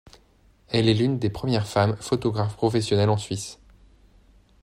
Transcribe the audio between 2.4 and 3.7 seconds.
professionnelles en Suisse.